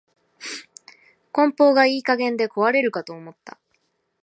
[1.31, 3.59] 梱包がいい加減で壊れるかと思った